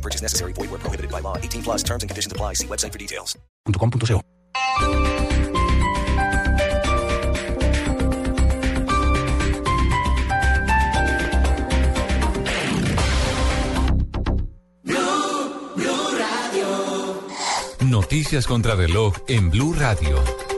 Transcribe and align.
No 0.00 0.02
purchase 0.02 0.22
necessary. 0.22 0.52
Void 0.54 0.70
where 0.70 0.78
prohibited 0.78 1.10
by 1.10 1.20
law. 1.20 1.36
18 1.36 1.62
plus 1.62 1.82
terms 1.82 2.02
and 2.02 2.08
conditions 2.08 2.32
apply. 2.32 2.54
See 2.54 2.66
website 2.66 2.92
for 2.92 2.98
details. 2.98 3.38
.com.co. 3.66 4.22
Noticias 17.80 18.46
contra 18.46 18.74
reloj 18.74 19.14
en 19.28 19.50
Blue 19.50 19.74
Radio. 19.74 20.49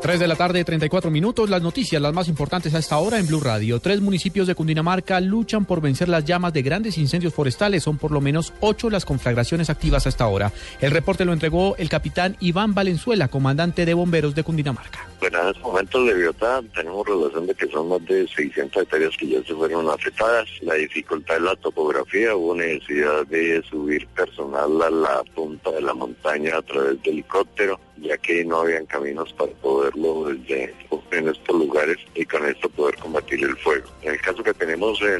3 0.00 0.18
de 0.18 0.28
la 0.28 0.34
tarde, 0.34 0.64
34 0.64 1.10
minutos. 1.10 1.50
Las 1.50 1.60
noticias, 1.60 2.00
las 2.00 2.14
más 2.14 2.28
importantes 2.28 2.74
a 2.74 2.78
esta 2.78 2.96
hora 2.96 3.18
en 3.18 3.26
Blue 3.26 3.40
Radio. 3.40 3.80
Tres 3.80 4.00
municipios 4.00 4.46
de 4.46 4.54
Cundinamarca 4.54 5.20
luchan 5.20 5.66
por 5.66 5.82
vencer 5.82 6.08
las 6.08 6.24
llamas 6.24 6.54
de 6.54 6.62
grandes 6.62 6.96
incendios 6.96 7.34
forestales. 7.34 7.82
Son 7.82 7.98
por 7.98 8.10
lo 8.10 8.22
menos 8.22 8.54
ocho 8.60 8.88
las 8.88 9.04
conflagraciones 9.04 9.68
activas 9.68 10.06
a 10.06 10.08
esta 10.08 10.26
hora. 10.26 10.52
El 10.80 10.90
reporte 10.90 11.26
lo 11.26 11.34
entregó 11.34 11.76
el 11.76 11.90
capitán 11.90 12.36
Iván 12.40 12.72
Valenzuela, 12.72 13.28
comandante 13.28 13.84
de 13.84 13.92
bomberos 13.92 14.34
de 14.34 14.42
Cundinamarca. 14.42 15.09
Bueno, 15.20 15.38
en 15.42 15.48
estos 15.48 15.62
momentos 15.62 16.06
de 16.06 16.34
tenemos 16.74 17.06
relación 17.06 17.46
de 17.46 17.54
que 17.54 17.66
son 17.68 17.90
más 17.90 18.02
de 18.06 18.26
600 18.26 18.82
hectáreas 18.82 19.14
que 19.18 19.28
ya 19.28 19.42
se 19.42 19.54
fueron 19.54 19.86
afectadas. 19.90 20.48
La 20.62 20.74
dificultad 20.74 21.34
de 21.34 21.40
la 21.40 21.56
topografía, 21.56 22.34
hubo 22.34 22.54
necesidad 22.54 23.26
de 23.26 23.62
subir 23.68 24.06
personal 24.08 24.80
a 24.80 24.88
la 24.88 25.22
punta 25.34 25.72
de 25.72 25.82
la 25.82 25.92
montaña 25.92 26.56
a 26.56 26.62
través 26.62 27.02
de 27.02 27.10
helicóptero, 27.10 27.78
ya 27.98 28.16
que 28.16 28.46
no 28.46 28.60
habían 28.60 28.86
caminos 28.86 29.30
para 29.34 29.52
poderlo 29.52 30.30
desde 30.30 30.74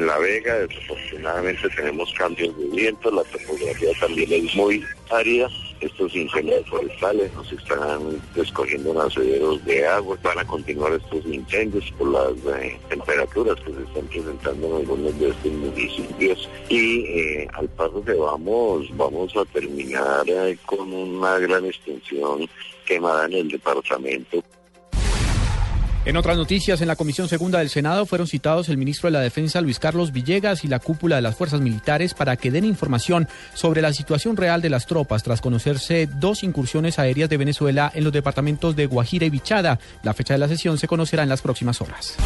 en 0.01 0.07
La 0.07 0.19
Vega, 0.19 0.59
desafortunadamente 0.61 1.69
tenemos 1.71 2.13
cambios 2.15 2.57
de 2.59 2.67
viento, 2.69 3.11
la 3.11 3.25
topografía 3.25 3.91
también 4.01 4.33
es 4.33 4.55
muy 4.55 4.85
árida 5.11 5.49
estos 5.81 6.15
incendios 6.15 6.69
forestales 6.69 7.33
nos 7.35 7.51
están 7.53 8.21
descogiendo 8.35 8.93
nacederos 8.93 9.65
de 9.65 9.87
agua. 9.87 10.19
Van 10.23 10.39
a 10.39 10.45
continuar 10.45 10.93
estos 10.93 11.25
incendios 11.25 11.91
por 11.97 12.09
las 12.09 12.61
eh, 12.61 12.79
temperaturas 12.89 13.57
que 13.65 13.73
se 13.73 13.83
están 13.83 14.07
presentando 14.09 14.67
en 14.67 14.77
algunos 14.77 15.19
de 15.19 15.31
estos 15.31 15.53
municipios. 15.53 16.49
Y 16.69 17.07
eh, 17.07 17.49
al 17.55 17.69
paso 17.71 18.05
que 18.05 18.13
vamos, 18.13 18.87
vamos 18.97 19.35
a 19.37 19.45
terminar 19.47 20.25
eh, 20.29 20.59
con 20.67 20.93
una 20.93 21.39
gran 21.39 21.65
extensión 21.65 22.49
quemada 22.85 23.25
en 23.27 23.33
el 23.33 23.49
departamento. 23.49 24.45
En 26.07 26.17
otras 26.17 26.39
noticias, 26.39 26.81
en 26.81 26.89
la 26.89 26.97
Comisión 26.97 27.29
Segunda 27.29 27.59
del 27.59 27.69
Senado 27.69 28.07
fueron 28.07 28.27
citados 28.27 28.71
el 28.71 28.79
ministro 28.79 29.09
de 29.09 29.13
la 29.13 29.21
Defensa 29.21 29.61
Luis 29.61 29.79
Carlos 29.79 30.13
Villegas 30.13 30.65
y 30.65 30.69
la 30.69 30.79
cúpula 30.79 31.17
de 31.17 31.23
las 31.23 31.37
fuerzas 31.37 31.61
militares 31.61 32.15
para 32.15 32.37
que 32.37 32.51
den 32.51 32.65
información 32.65 33.29
sobre 33.53 33.83
la 33.83 33.93
situación 33.93 34.39
real 34.39 34.63
de 34.63 34.71
las 34.71 34.87
tropas 34.87 35.23
tras 35.23 35.43
conocerse 35.43 36.09
dos 36.19 36.43
incursiones 36.43 36.99
aéreas 36.99 37.29
de 37.29 37.37
Venezuela 37.37 37.93
en 37.95 38.05
los 38.05 38.15
departamentos 38.15 38.77
de 38.77 38.87
Guajira 38.87 39.27
y 39.27 39.31
Bichada. 39.31 39.79
La 40.03 40.15
fecha 40.15 40.33
de 40.33 40.39
la 40.39 40.49
sesión 40.49 40.79
se 40.79 40.89
conocerá 40.89 41.23
en 41.23 41.29
las 41.29 41.43
próximas 41.43 41.83
horas. 41.83 42.17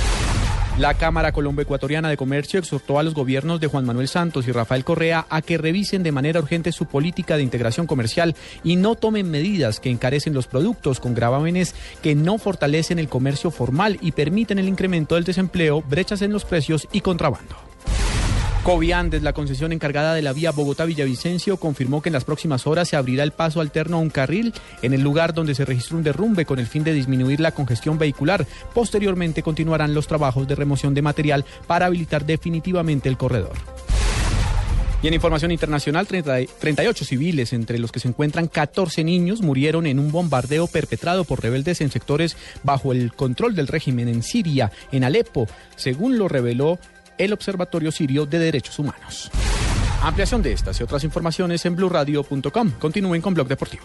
La 0.77 0.95
Cámara 0.95 1.31
Colombo-Ecuatoriana 1.31 2.09
de 2.09 2.17
Comercio 2.17 2.59
exhortó 2.59 2.99
a 2.99 3.05
los 3.05 3.15
gobiernos 3.15 3.61
de 3.61 3.69
Juan 3.69 3.87
Manuel 3.87 4.09
Santos 4.09 4.49
y 4.49 4.53
Rafael 4.53 4.85
Correa 4.85 5.25
a 5.31 5.41
que 5.41 5.57
revisen 5.57 6.03
de 6.03 6.11
manera 6.11 6.41
urgente 6.41 6.73
su 6.73 6.87
política 6.87 7.37
de 7.37 7.45
integración 7.45 7.87
comercial 7.87 8.35
y 8.65 8.75
no 8.75 8.97
tomen 8.97 9.31
medidas 9.31 9.79
que 9.79 9.91
encarecen 9.91 10.35
los 10.35 10.49
productos 10.49 10.99
con 10.99 11.15
gravámenes 11.15 11.77
que 12.03 12.17
no 12.17 12.39
fortalecen 12.39 12.99
el 12.99 13.09
comercio 13.09 13.53
formal 13.53 13.99
y 14.01 14.11
permiten 14.13 14.59
el 14.59 14.67
incremento 14.67 15.15
del 15.15 15.23
desempleo, 15.23 15.81
brechas 15.81 16.23
en 16.23 16.33
los 16.33 16.45
precios 16.45 16.89
y 16.91 17.03
contrabando. 17.03 17.74
Coviandes, 18.65 19.23
la 19.23 19.35
concesión 19.35 19.75
encargada 19.75 20.15
de 20.15 20.23
la 20.23 20.33
vía 20.33 20.51
Bogotá-Villavicencio, 20.51 21.59
confirmó 21.59 22.01
que 22.01 22.09
en 22.09 22.15
las 22.15 22.25
próximas 22.25 22.67
horas 22.67 22.89
se 22.89 22.97
abrirá 22.97 23.23
el 23.23 23.33
paso 23.33 23.61
alterno 23.61 23.99
a 23.99 24.01
un 24.01 24.09
carril 24.09 24.55
en 24.81 24.95
el 24.95 25.03
lugar 25.03 25.35
donde 25.35 25.55
se 25.55 25.67
registró 25.67 25.99
un 25.99 26.03
derrumbe 26.03 26.47
con 26.47 26.59
el 26.59 26.67
fin 26.67 26.83
de 26.83 26.95
disminuir 26.95 27.41
la 27.41 27.53
congestión 27.53 27.99
vehicular. 27.99 28.47
Posteriormente 28.73 29.43
continuarán 29.43 29.93
los 29.93 30.07
trabajos 30.07 30.49
de 30.49 30.55
remoción 30.55 30.95
de 30.95 31.03
material 31.03 31.45
para 31.67 31.85
habilitar 31.85 32.25
definitivamente 32.25 33.11
el 33.11 33.19
corredor. 33.19 33.53
Y 35.03 35.09
en 35.09 35.13
información 35.13 35.51
internacional, 35.51 36.07
30 36.07 36.55
38 36.59 37.05
civiles, 37.05 37.53
entre 37.53 37.79
los 37.79 37.93
que 37.93 38.01
se 38.01 38.09
encuentran 38.09 38.49
14 38.49 39.05
niños, 39.05 39.43
murieron 39.43 39.87
en 39.87 39.99
un 39.99 40.11
bombardeo 40.11 40.69
perpetrado 40.69 41.25
por 41.25 41.43
rebeldes 41.43 41.83
en 41.83 41.91
sectores 41.91 42.39
bajo 42.63 42.93
el 42.93 43.13
control 43.13 43.55
del 43.55 43.67
régimen 43.67 44.09
en 44.09 44.23
Siria, 44.23 44.73
en 44.91 45.05
Alepo, 45.05 45.47
según 45.77 46.17
lo 46.17 46.29
reveló 46.29 46.79
el 47.19 47.33
Observatorio 47.33 47.91
Sirio 47.93 48.27
de 48.27 48.39
Derechos 48.39 48.79
Humanos. 48.79 49.31
Ampliación 50.03 50.43
de 50.43 50.53
estas 50.53 50.79
y 50.81 50.83
otras 50.83 51.03
informaciones 51.05 51.65
en 51.65 51.77
blurradio.com. 51.77 52.73
Continúen 52.79 53.23
con 53.23 53.33
Blog 53.35 53.49
Deportivo. 53.49 53.85